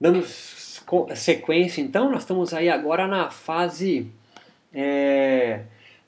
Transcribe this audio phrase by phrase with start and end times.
[0.00, 0.24] Dando
[1.14, 4.10] sequência, então, nós estamos aí agora na fase
[4.72, 5.60] é,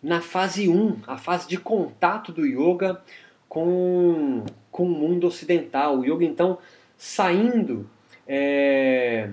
[0.02, 3.00] na fase 1, a fase de contato do yoga
[3.48, 5.98] com, com o mundo ocidental.
[5.98, 6.58] O yoga, então,
[6.96, 7.88] saindo
[8.26, 9.30] é,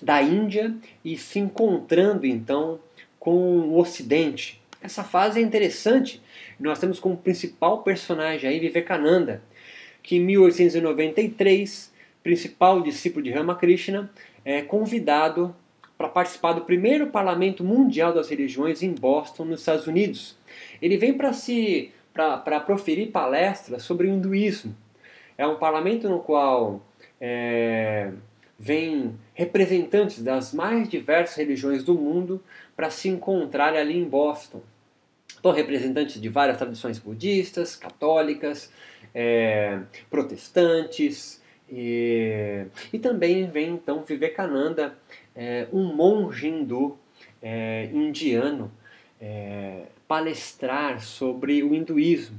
[0.00, 0.74] da Índia
[1.04, 2.78] e se encontrando, então,
[3.18, 4.62] com o Ocidente.
[4.80, 6.22] Essa fase é interessante.
[6.58, 9.42] Nós temos como principal personagem aí Vivekananda,
[10.02, 11.92] que em 1893,
[12.22, 14.10] principal discípulo de Ramakrishna,
[14.44, 15.54] é convidado
[15.96, 20.36] para participar do primeiro Parlamento Mundial das Religiões em Boston, nos Estados Unidos.
[20.80, 24.74] Ele vem para se para proferir palestras sobre o hinduísmo.
[25.36, 26.82] É um parlamento no qual
[27.20, 28.10] é,
[28.58, 32.42] vem representantes das mais diversas religiões do mundo
[32.74, 34.60] para se encontrar ali em Boston.
[35.38, 38.72] Então, representantes de várias tradições budistas, católicas,
[39.14, 41.40] é, protestantes,
[41.70, 44.96] e, e, também vem então Vivekananda,
[45.34, 46.98] é, um monge hindu
[47.42, 48.72] é, indiano,
[49.20, 52.38] é, palestrar sobre o hinduísmo.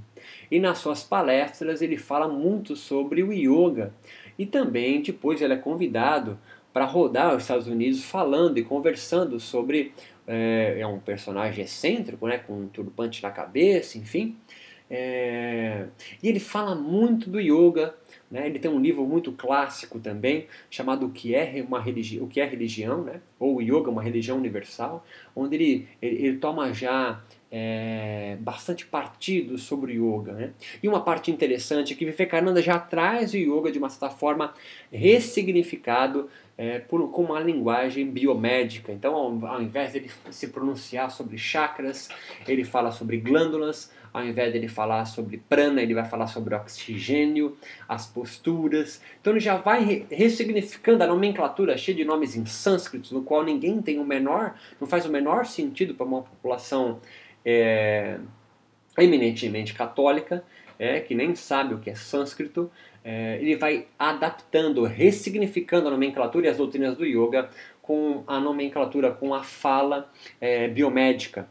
[0.49, 3.93] E nas suas palestras ele fala muito sobre o yoga.
[4.37, 6.39] E também depois ele é convidado
[6.73, 9.93] para rodar os Estados Unidos falando e conversando sobre.
[10.31, 14.37] É, é um personagem excêntrico, né, com um turbante na cabeça, enfim.
[14.87, 15.85] É,
[16.21, 17.95] e ele fala muito do yoga,
[18.29, 18.45] né?
[18.45, 22.39] Ele tem um livro muito clássico também, chamado O que é, uma religi o que
[22.39, 23.21] é religião, né?
[23.39, 29.99] ou Yoga, uma religião universal, onde ele, ele, ele toma já é, bastante partido sobre
[29.99, 30.33] o yoga.
[30.33, 30.51] Né?
[30.81, 34.53] E uma parte interessante é que Vivekananda já traz o yoga de uma certa forma
[34.91, 38.91] ressignificado é, por, com uma linguagem biomédica.
[38.91, 42.09] Então, ao, ao invés de ele se pronunciar sobre chakras,
[42.47, 46.55] ele fala sobre glândulas, ao invés de ele falar sobre prana, ele vai falar sobre
[46.55, 47.57] oxigênio,
[47.87, 49.01] as posturas.
[49.19, 53.81] Então ele já vai ressignificando a nomenclatura cheia de nomes em sânscritos, no qual ninguém
[53.81, 56.99] tem o menor, não faz o menor sentido para uma população
[57.45, 58.19] é,
[58.97, 60.43] eminentemente católica,
[60.77, 62.71] é, que nem sabe o que é sânscrito.
[63.03, 67.49] É, ele vai adaptando, ressignificando a nomenclatura e as doutrinas do yoga
[67.81, 71.47] com a nomenclatura, com a fala é, biomédica.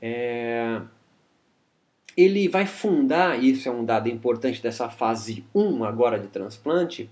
[0.00, 0.80] É,
[2.16, 7.10] ele vai fundar, e isso é um dado importante dessa fase 1 agora de transplante,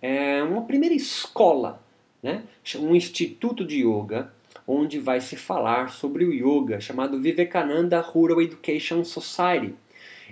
[0.00, 1.82] é uma primeira escola,
[2.22, 2.44] né?
[2.76, 4.32] um instituto de yoga,
[4.66, 9.74] onde vai se falar sobre o yoga, chamado Vivekananda Rural Education Society.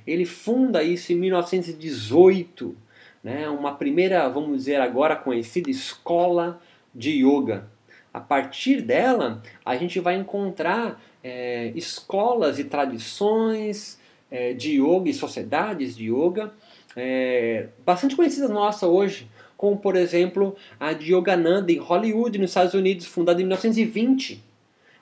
[0.07, 2.77] Ele funda isso em 1918,
[3.23, 3.49] né?
[3.49, 6.61] uma primeira, vamos dizer agora conhecida, escola
[6.95, 7.69] de yoga.
[8.13, 13.99] A partir dela, a gente vai encontrar é, escolas e tradições,
[14.33, 16.53] é, de yoga e sociedades de yoga
[16.97, 22.75] é, bastante conhecidas nossa hoje, como por exemplo a de Yogananda em Hollywood, nos Estados
[22.75, 24.43] Unidos, fundada em 1920.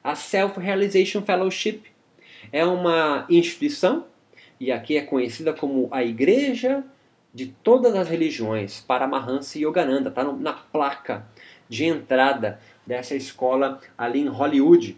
[0.02, 1.82] A Self-Realization Fellowship
[2.52, 4.04] é uma instituição,
[4.58, 6.84] e aqui é conhecida como a Igreja
[7.32, 11.26] de Todas as Religiões, Paramahansa Yogananda, está na placa
[11.68, 14.96] de entrada dessa escola ali em Hollywood.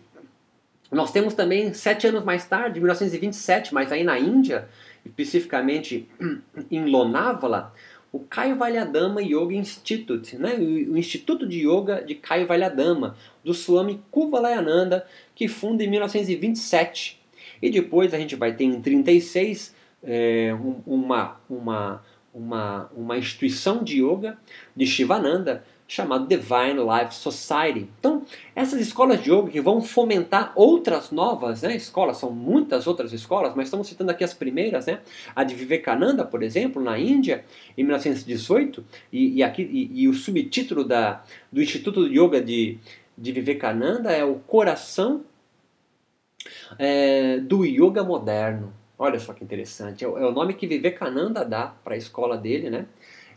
[0.92, 4.68] Nós temos também, sete anos mais tarde, 1927, mas aí na Índia,
[5.04, 6.06] especificamente
[6.70, 7.72] em Lonavala,
[8.12, 10.54] o Kaivalyadama Yoga Institute, né?
[10.54, 17.18] o Instituto de Yoga de Kaivalyadama, do Swami Kuvalayananda, que funda em 1927.
[17.62, 20.54] E depois a gente vai ter em 36 é,
[20.86, 22.02] uma, uma,
[22.34, 24.36] uma, uma instituição de yoga
[24.76, 27.86] de Shivananda, chamado Divine Life Society.
[27.98, 28.24] Então,
[28.56, 33.52] essas escolas de yoga que vão fomentar outras novas né, escolas, são muitas outras escolas,
[33.54, 35.00] mas estamos citando aqui as primeiras, né?
[35.36, 37.44] A de Vivekananda, por exemplo, na Índia,
[37.76, 38.82] em 1918,
[39.12, 41.22] e, e aqui, e, e, o subtítulo da,
[41.52, 42.78] do Instituto de Yoga de,
[43.16, 45.22] de Vivekananda é o coração
[46.78, 48.72] é, do yoga moderno.
[48.98, 52.70] Olha só que interessante, é, é o nome que Vivekananda dá para a escola dele,
[52.70, 52.86] né?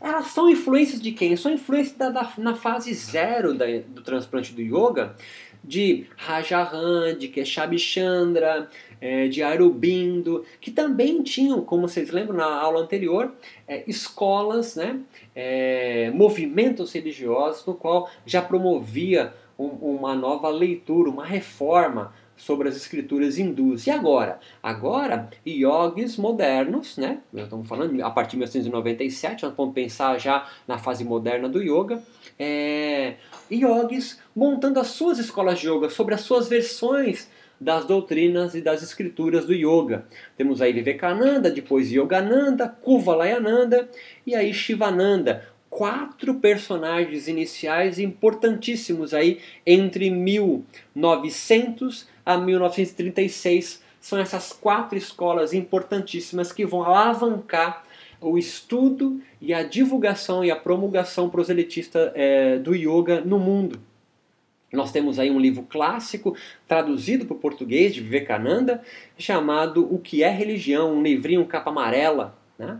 [0.00, 1.36] Elas são influências de quem?
[1.36, 5.14] São influências da, da, na fase zero da, do transplante do yoga,
[5.62, 8.68] de Rajahan, de Keshabi Chandra,
[9.00, 13.34] é, de Aurobindo, que também tinham, como vocês lembram na aula anterior,
[13.66, 15.00] é, escolas, né,
[15.34, 22.76] é, movimentos religiosos, no qual já promovia um, uma nova leitura, uma reforma sobre as
[22.76, 23.86] escrituras hindus.
[23.86, 24.38] E agora?
[24.62, 27.20] Agora, yogis modernos, né?
[27.32, 32.02] Estamos falando a partir de 1997, nós vamos pensar já na fase moderna do yoga.
[32.38, 33.14] É,
[33.50, 37.30] yogis montando as suas escolas de yoga sobre as suas versões
[37.60, 40.04] das doutrinas e das escrituras do yoga.
[40.36, 43.88] Temos aí Vivekananda, depois Yogananda, Kuvalayananda
[44.26, 53.80] e aí Shivananda, quatro personagens iniciais importantíssimos aí entre 1900 a 1936.
[54.00, 57.84] São essas quatro escolas importantíssimas que vão alavancar
[58.20, 63.80] o estudo e a divulgação e a promulgação proselitista é, do yoga no mundo.
[64.72, 66.36] Nós temos aí um livro clássico
[66.66, 68.82] traduzido para o português de Vivekananda
[69.16, 72.78] chamado O que é religião, um livrinho capa amarela, né?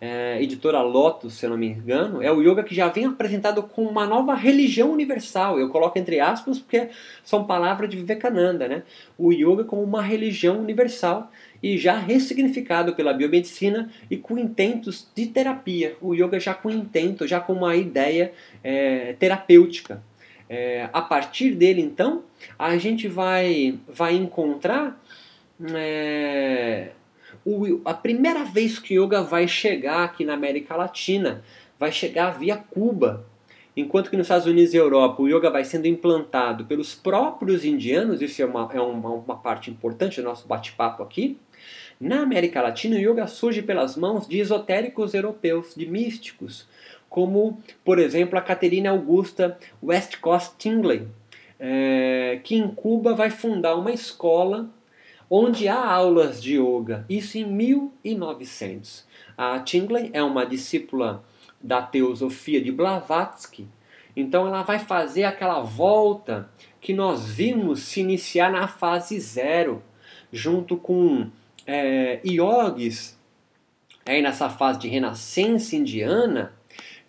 [0.00, 3.64] É, editora Lotus, se eu não me engano, é o yoga que já vem apresentado
[3.64, 5.58] como uma nova religião universal.
[5.58, 6.88] Eu coloco entre aspas porque
[7.24, 8.84] são palavras de Vivekananda, né?
[9.16, 11.30] O yoga como uma religião universal
[11.60, 15.96] e já ressignificado pela biomedicina e com intentos de terapia.
[16.00, 20.00] O yoga já com intento, já com uma ideia é, terapêutica.
[20.48, 22.22] É, a partir dele, então,
[22.58, 24.98] a gente vai, vai encontrar
[25.74, 26.92] é,
[27.48, 31.42] o, a primeira vez que yoga vai chegar aqui na América Latina,
[31.78, 33.24] vai chegar via Cuba.
[33.74, 38.20] Enquanto que nos Estados Unidos e Europa o yoga vai sendo implantado pelos próprios indianos,
[38.20, 41.38] isso é uma, é uma, uma parte importante do nosso bate-papo aqui.
[42.00, 46.68] Na América Latina, o yoga surge pelas mãos de esotéricos europeus, de místicos,
[47.08, 51.08] como, por exemplo, a Caterina Augusta Westcott Tingley,
[51.58, 54.68] é, que em Cuba vai fundar uma escola
[55.30, 59.06] onde há aulas de yoga, isso em 1900.
[59.36, 61.24] A Tingley é uma discípula
[61.60, 63.68] da teosofia de Blavatsky,
[64.16, 69.82] então ela vai fazer aquela volta que nós vimos se iniciar na fase zero,
[70.32, 71.30] junto com
[71.66, 72.20] é,
[74.06, 76.52] aí nessa fase de renascença indiana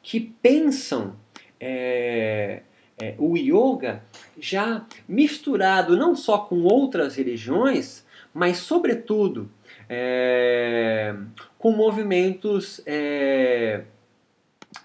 [0.01, 1.15] que pensam
[1.60, 2.62] é,
[3.01, 4.04] é, o yoga
[4.39, 9.49] já misturado não só com outras religiões, mas sobretudo
[9.89, 11.15] é,
[11.57, 13.83] com movimentos é,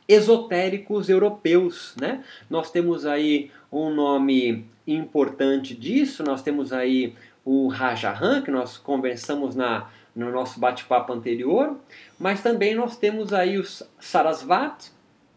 [0.09, 1.95] esotéricos europeus.
[2.01, 2.25] Né?
[2.49, 7.15] Nós temos aí um nome importante disso, nós temos aí
[7.45, 11.77] o Rajahan, que nós conversamos na, no nosso bate-papo anterior,
[12.19, 13.65] mas também nós temos aí o
[14.01, 14.91] Sarasvat,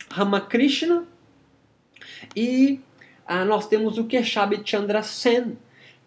[0.09, 1.05] Ramakrishna
[2.35, 2.79] e
[3.25, 5.57] ah, nós temos o Keshav Chandra Sen,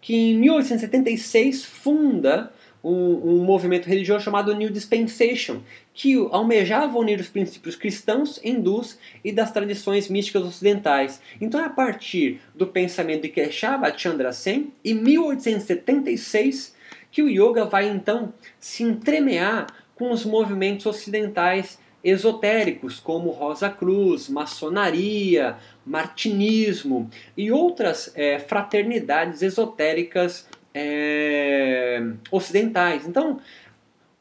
[0.01, 2.51] que em 1876 funda
[2.83, 5.61] um, um, movimento religioso chamado New Dispensation,
[5.93, 11.21] que almejava unir os princípios cristãos, hindus e das tradições místicas ocidentais.
[11.39, 16.75] Então é a partir do pensamento de Keshava Chandra Sen, em 1876,
[17.11, 24.27] que o yoga vai então se entremear com os movimentos ocidentais esotéricos como Rosa Cruz,
[24.27, 33.07] maçonaria, martinismo e outras é, fraternidades esotéricas é, ocidentais.
[33.07, 33.39] Então,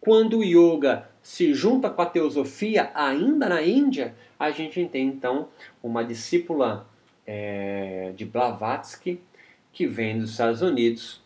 [0.01, 5.49] quando o yoga se junta com a teosofia ainda na Índia, a gente tem então
[5.83, 6.89] uma discípula
[7.27, 9.21] é, de Blavatsky
[9.73, 11.23] que vem dos Estados Unidos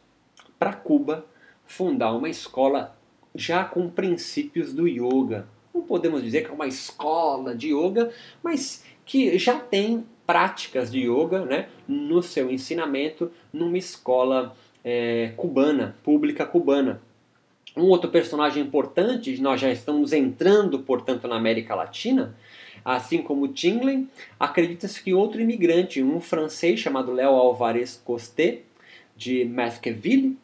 [0.58, 1.25] para Cuba
[1.64, 2.96] fundar uma escola
[3.34, 8.84] já com princípios do yoga, não podemos dizer que é uma escola de yoga, mas
[9.04, 16.47] que já tem práticas de yoga né, no seu ensinamento numa escola é, cubana, pública
[16.47, 17.00] cubana.
[17.76, 22.37] Um outro personagem importante, nós já estamos entrando, portanto, na América Latina,
[22.85, 24.06] assim como Tingley,
[24.38, 28.61] acredita-se que outro imigrante, um francês chamado Léo Alvarez Costé,
[29.16, 30.38] de Masqueville,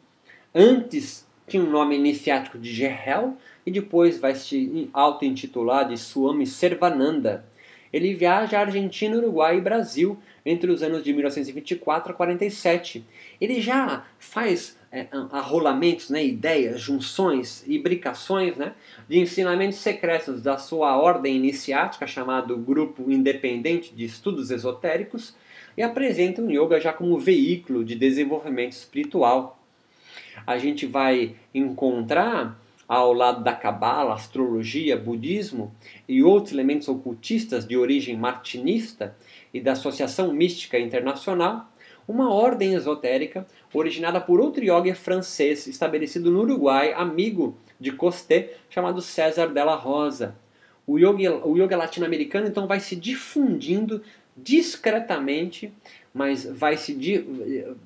[0.53, 7.45] antes tinha um nome iniciático de Gerhel, e depois vai se auto-intitular de Swami Servananda.
[7.91, 13.03] Ele viaja à Argentina, Uruguai e Brasil entre os anos de 1924 a 47.
[13.39, 18.73] Ele já faz é, arrolamentos, né, ideias, junções, imbricações né,
[19.07, 25.35] de ensinamentos secretos da sua ordem iniciática, chamado Grupo Independente de Estudos Esotéricos,
[25.77, 29.57] e apresenta o yoga já como veículo de desenvolvimento espiritual.
[30.45, 32.59] A gente vai encontrar
[32.91, 35.73] ao lado da cabala, astrologia, budismo
[36.09, 39.15] e outros elementos ocultistas de origem martinista
[39.53, 41.71] e da Associação Mística Internacional,
[42.05, 49.01] uma ordem esotérica originada por outro yoga francês estabelecido no Uruguai, amigo de Costé, chamado
[49.01, 50.35] César Della Rosa.
[50.85, 54.01] O yoga, o yoga latino-americano então vai se difundindo
[54.43, 55.71] discretamente
[56.13, 57.23] mas vai se di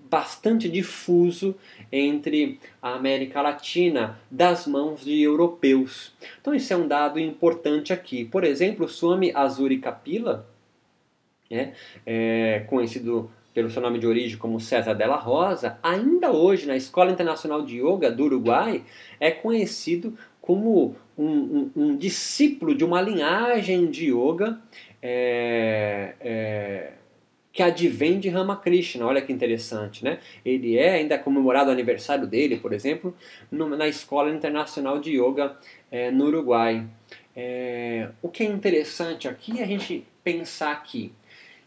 [0.09, 1.55] bastante difuso
[1.91, 6.13] entre a América Latina das mãos de europeus.
[6.41, 8.25] Então isso é um dado importante aqui.
[8.25, 10.47] Por exemplo, o Swami Azuri Kapila,
[11.49, 11.73] né,
[12.05, 17.11] é, conhecido pelo seu nome de origem como César Della Rosa, ainda hoje na Escola
[17.11, 18.83] Internacional de Yoga do Uruguai
[19.19, 24.59] é conhecido como um, um, um discípulo de uma linhagem de yoga
[25.07, 26.91] é, é,
[27.53, 29.05] que advém de Ramakrishna.
[29.05, 30.17] Olha que interessante, né?
[30.43, 33.15] Ele é ainda comemorado o aniversário dele, por exemplo,
[33.51, 35.57] no, na Escola Internacional de Yoga
[35.91, 36.87] é, no Uruguai.
[37.35, 41.13] É, o que é interessante aqui é a gente pensar que,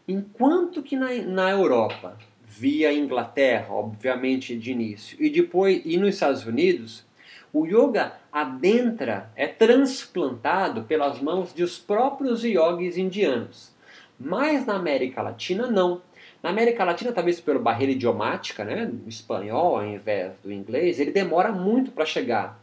[0.05, 6.45] enquanto que na, na Europa, via Inglaterra, obviamente de início, e depois e nos Estados
[6.45, 7.05] Unidos,
[7.51, 13.73] o yoga adentra, é transplantado pelas mãos dos próprios yogis indianos.
[14.19, 16.01] Mas na América Latina, não.
[16.43, 21.11] Na América Latina, talvez pela barreira idiomática, né, o espanhol ao invés do inglês, ele
[21.11, 22.61] demora muito para chegar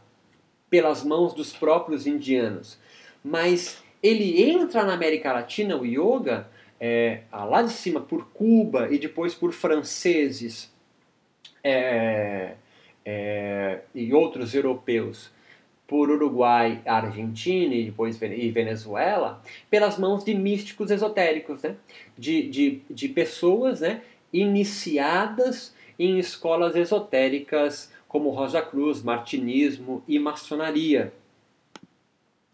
[0.69, 2.79] pelas mãos dos próprios indianos.
[3.23, 6.47] Mas ele entra na América Latina, o yoga,
[6.79, 10.71] é, lá de cima por Cuba e depois por franceses
[11.63, 12.53] é,
[13.09, 15.31] é, e outros europeus
[15.87, 21.77] por Uruguai, Argentina e depois e Venezuela, pelas mãos de místicos esotéricos, né?
[22.17, 24.01] de, de, de pessoas né?
[24.33, 31.13] iniciadas em escolas esotéricas como Rosa Cruz, Martinismo e Maçonaria.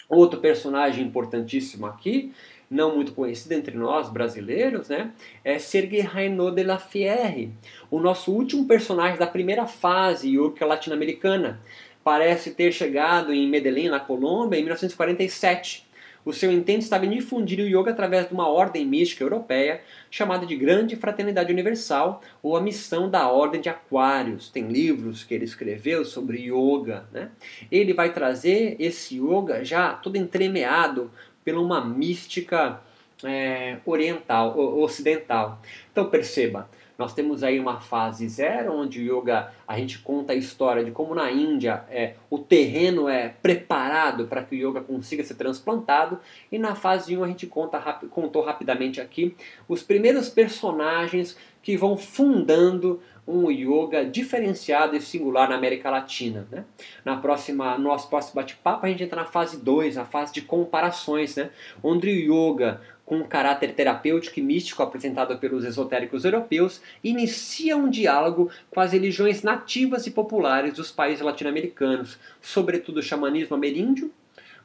[0.08, 2.32] Outro personagem importantíssimo aqui,
[2.74, 5.12] não muito conhecido entre nós brasileiros, né,
[5.44, 7.52] é Sergei Raynaud de la Fierre,
[7.90, 11.62] o nosso último personagem da primeira fase yoga latino-americana,
[12.04, 15.88] parece ter chegado em Medellín, na Colômbia, em 1947.
[16.26, 20.46] O seu intento estava em difundir o yoga através de uma ordem mística europeia chamada
[20.46, 24.50] de Grande Fraternidade Universal ou a Missão da Ordem de Aquários.
[24.50, 27.06] Tem livros que ele escreveu sobre yoga.
[27.12, 27.30] Né?
[27.70, 31.12] Ele vai trazer esse yoga já todo entremeado
[31.44, 32.82] por uma mística
[33.24, 35.60] é, oriental, ocidental.
[35.92, 40.36] Então perceba, nós temos aí uma fase zero, onde o yoga, a gente conta a
[40.36, 45.24] história de como na Índia é, o terreno é preparado para que o yoga consiga
[45.24, 46.20] ser transplantado,
[46.52, 49.36] e na fase 1 um, a gente conta, contou rapidamente aqui
[49.68, 56.48] os primeiros personagens que vão fundando um yoga diferenciado e singular na América Latina.
[56.52, 56.66] Né?
[57.06, 60.42] Na próxima, no nosso próximo bate-papo, a gente entra na fase 2, a fase de
[60.42, 61.50] comparações, né?
[61.82, 62.12] onde o
[62.52, 68.80] yoga, com um caráter terapêutico e místico apresentado pelos esotéricos europeus, inicia um diálogo com
[68.80, 74.12] as religiões nativas e populares dos países latino-americanos, sobretudo o xamanismo ameríndio,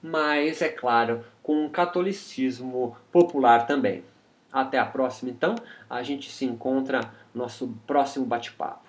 [0.03, 4.05] mas, é claro, com um catolicismo popular também.
[4.53, 5.57] Até a próxima, então.
[5.91, 7.01] A gente se encontra
[7.39, 8.88] nosso próximo bate-papo.